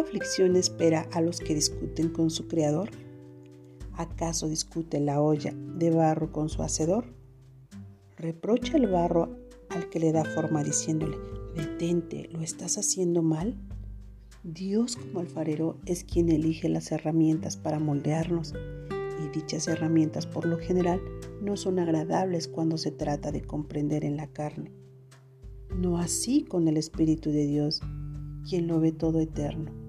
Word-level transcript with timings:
lección 0.00 0.56
espera 0.56 1.06
a 1.12 1.20
los 1.20 1.38
que 1.38 1.54
discuten 1.54 2.08
con 2.08 2.30
su 2.30 2.48
Creador? 2.48 2.90
¿Acaso 3.92 4.48
discute 4.48 5.00
la 5.00 5.20
olla 5.20 5.52
de 5.76 5.90
barro 5.90 6.32
con 6.32 6.48
su 6.48 6.62
hacedor? 6.62 7.04
¿Reprocha 8.16 8.78
el 8.78 8.86
barro 8.86 9.36
al 9.68 9.90
que 9.90 10.00
le 10.00 10.12
da 10.12 10.24
forma 10.24 10.64
diciéndole, 10.64 11.18
detente, 11.54 12.28
¿lo 12.32 12.40
estás 12.40 12.78
haciendo 12.78 13.22
mal? 13.22 13.58
Dios 14.42 14.96
como 14.96 15.20
alfarero 15.20 15.78
es 15.84 16.04
quien 16.04 16.30
elige 16.30 16.68
las 16.68 16.90
herramientas 16.90 17.56
para 17.56 17.78
moldearnos 17.78 18.54
y 19.22 19.28
dichas 19.38 19.68
herramientas 19.68 20.26
por 20.26 20.46
lo 20.46 20.58
general 20.58 21.00
no 21.42 21.56
son 21.56 21.78
agradables 21.78 22.48
cuando 22.48 22.78
se 22.78 22.90
trata 22.90 23.30
de 23.30 23.42
comprender 23.42 24.04
en 24.04 24.16
la 24.16 24.26
carne. 24.28 24.72
No 25.76 25.98
así 25.98 26.44
con 26.44 26.66
el 26.66 26.76
Espíritu 26.76 27.30
de 27.30 27.46
Dios, 27.46 27.82
quien 28.48 28.66
lo 28.66 28.80
ve 28.80 28.92
todo 28.92 29.20
eterno. 29.20 29.81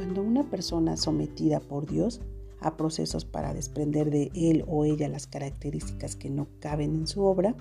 Cuando 0.00 0.22
una 0.22 0.48
persona 0.48 0.96
sometida 0.96 1.60
por 1.60 1.84
Dios 1.84 2.22
a 2.62 2.78
procesos 2.78 3.26
para 3.26 3.52
desprender 3.52 4.10
de 4.10 4.30
él 4.34 4.64
o 4.66 4.86
ella 4.86 5.10
las 5.10 5.26
características 5.26 6.16
que 6.16 6.30
no 6.30 6.48
caben 6.58 6.94
en 6.94 7.06
su 7.06 7.22
obra, 7.22 7.54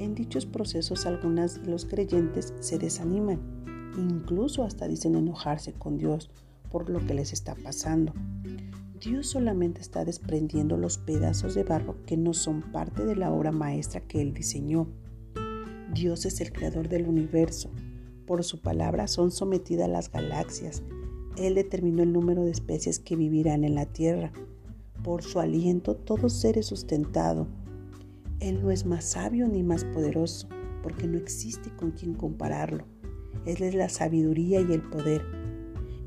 en 0.00 0.16
dichos 0.16 0.46
procesos 0.46 1.06
algunas 1.06 1.62
de 1.62 1.70
los 1.70 1.84
creyentes 1.84 2.52
se 2.58 2.78
desaniman, 2.78 3.38
incluso 3.96 4.64
hasta 4.64 4.88
dicen 4.88 5.14
enojarse 5.14 5.72
con 5.72 5.96
Dios 5.96 6.28
por 6.72 6.90
lo 6.90 6.98
que 7.06 7.14
les 7.14 7.32
está 7.32 7.54
pasando. 7.54 8.12
Dios 9.00 9.28
solamente 9.28 9.80
está 9.80 10.04
desprendiendo 10.04 10.76
los 10.76 10.98
pedazos 10.98 11.54
de 11.54 11.62
barro 11.62 12.02
que 12.04 12.16
no 12.16 12.34
son 12.34 12.62
parte 12.72 13.04
de 13.04 13.14
la 13.14 13.32
obra 13.32 13.52
maestra 13.52 14.00
que 14.00 14.20
Él 14.20 14.34
diseñó. 14.34 14.88
Dios 15.94 16.26
es 16.26 16.40
el 16.40 16.52
creador 16.52 16.88
del 16.88 17.06
universo. 17.06 17.70
Por 18.26 18.42
su 18.42 18.60
palabra 18.60 19.06
son 19.06 19.30
sometidas 19.30 19.88
las 19.88 20.10
galaxias. 20.10 20.82
Él 21.36 21.56
determinó 21.56 22.02
el 22.02 22.12
número 22.12 22.44
de 22.44 22.50
especies 22.50 22.98
que 23.00 23.16
vivirán 23.16 23.64
en 23.64 23.74
la 23.74 23.86
tierra. 23.86 24.32
Por 25.02 25.22
su 25.22 25.40
aliento 25.40 25.96
todo 25.96 26.28
ser 26.28 26.58
es 26.58 26.66
sustentado. 26.66 27.48
Él 28.40 28.62
no 28.62 28.70
es 28.70 28.86
más 28.86 29.04
sabio 29.04 29.48
ni 29.48 29.62
más 29.62 29.84
poderoso, 29.84 30.48
porque 30.82 31.06
no 31.08 31.18
existe 31.18 31.70
con 31.76 31.90
quien 31.90 32.14
compararlo. 32.14 32.84
Él 33.46 33.62
es 33.62 33.74
la 33.74 33.88
sabiduría 33.88 34.60
y 34.60 34.72
el 34.72 34.82
poder. 34.82 35.22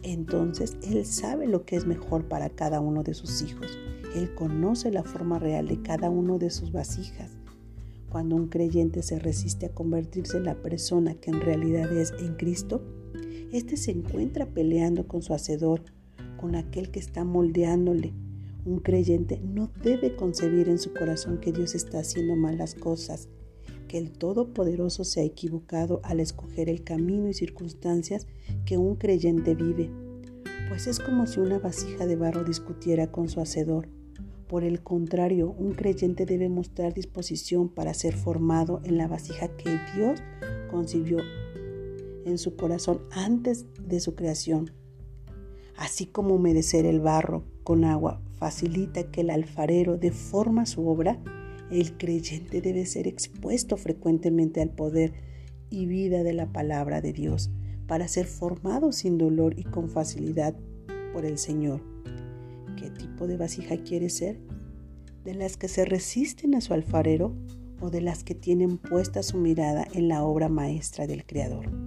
Entonces 0.03 0.77
Él 0.81 1.05
sabe 1.05 1.47
lo 1.47 1.65
que 1.65 1.75
es 1.75 1.85
mejor 1.85 2.27
para 2.27 2.49
cada 2.49 2.79
uno 2.79 3.03
de 3.03 3.13
sus 3.13 3.41
hijos. 3.41 3.77
Él 4.15 4.33
conoce 4.33 4.91
la 4.91 5.03
forma 5.03 5.39
real 5.39 5.67
de 5.67 5.81
cada 5.81 6.09
uno 6.09 6.39
de 6.39 6.49
sus 6.49 6.71
vasijas. 6.71 7.31
Cuando 8.09 8.37
un 8.37 8.47
creyente 8.47 9.03
se 9.03 9.19
resiste 9.19 9.65
a 9.65 9.73
convertirse 9.73 10.37
en 10.37 10.45
la 10.45 10.55
persona 10.55 11.15
que 11.15 11.31
en 11.31 11.41
realidad 11.41 11.91
es 11.91 12.13
en 12.19 12.35
Cristo, 12.35 12.81
éste 13.51 13.77
se 13.77 13.91
encuentra 13.91 14.45
peleando 14.45 15.07
con 15.07 15.21
su 15.21 15.33
Hacedor, 15.33 15.83
con 16.37 16.55
aquel 16.55 16.91
que 16.91 16.99
está 16.99 17.23
moldeándole, 17.23 18.13
un 18.67 18.79
creyente 18.79 19.39
no 19.41 19.71
debe 19.81 20.17
concebir 20.17 20.67
en 20.67 20.77
su 20.77 20.93
corazón 20.93 21.39
que 21.39 21.53
Dios 21.53 21.73
está 21.73 21.99
haciendo 21.99 22.35
malas 22.35 22.75
cosas, 22.75 23.29
que 23.87 23.97
el 23.97 24.11
Todopoderoso 24.11 25.05
se 25.05 25.21
ha 25.21 25.23
equivocado 25.23 26.01
al 26.03 26.19
escoger 26.19 26.67
el 26.67 26.83
camino 26.83 27.29
y 27.29 27.33
circunstancias 27.33 28.27
que 28.65 28.77
un 28.77 28.97
creyente 28.97 29.55
vive, 29.55 29.89
pues 30.67 30.87
es 30.87 30.99
como 30.99 31.27
si 31.27 31.39
una 31.39 31.59
vasija 31.59 32.05
de 32.05 32.17
barro 32.17 32.43
discutiera 32.43 33.09
con 33.09 33.29
su 33.29 33.39
hacedor. 33.39 33.87
Por 34.49 34.65
el 34.65 34.81
contrario, 34.81 35.55
un 35.57 35.73
creyente 35.73 36.25
debe 36.25 36.49
mostrar 36.49 36.93
disposición 36.93 37.69
para 37.69 37.93
ser 37.93 38.15
formado 38.15 38.81
en 38.83 38.97
la 38.97 39.07
vasija 39.07 39.47
que 39.55 39.79
Dios 39.95 40.19
concibió 40.69 41.19
en 42.27 42.37
su 42.37 42.55
corazón 42.55 43.01
antes 43.11 43.65
de 43.79 43.99
su 43.99 44.15
creación. 44.15 44.71
Así 45.75 46.05
como 46.05 46.35
humedecer 46.35 46.85
el 46.85 46.99
barro 46.99 47.43
con 47.63 47.85
agua 47.85 48.21
facilita 48.37 49.03
que 49.11 49.21
el 49.21 49.29
alfarero 49.29 49.97
deforma 49.97 50.65
su 50.65 50.87
obra, 50.87 51.19
el 51.71 51.97
creyente 51.97 52.61
debe 52.61 52.85
ser 52.85 53.07
expuesto 53.07 53.77
frecuentemente 53.77 54.61
al 54.61 54.69
poder 54.69 55.13
y 55.69 55.85
vida 55.85 56.23
de 56.23 56.33
la 56.33 56.51
palabra 56.51 57.01
de 57.01 57.13
Dios 57.13 57.49
para 57.87 58.07
ser 58.07 58.25
formado 58.25 58.91
sin 58.91 59.17
dolor 59.17 59.57
y 59.57 59.63
con 59.63 59.89
facilidad 59.89 60.55
por 61.13 61.25
el 61.25 61.37
Señor. 61.37 61.81
¿Qué 62.77 62.89
tipo 62.89 63.27
de 63.27 63.37
vasija 63.37 63.77
quiere 63.77 64.09
ser? 64.09 64.39
¿De 65.23 65.33
las 65.33 65.57
que 65.57 65.67
se 65.67 65.83
resisten 65.83 66.55
a 66.55 66.61
su 66.61 66.73
alfarero 66.73 67.33
o 67.81 67.89
de 67.89 68.01
las 68.01 68.23
que 68.23 68.35
tienen 68.35 68.77
puesta 68.77 69.23
su 69.23 69.37
mirada 69.37 69.87
en 69.93 70.07
la 70.07 70.23
obra 70.23 70.47
maestra 70.47 71.07
del 71.07 71.25
Creador? 71.25 71.86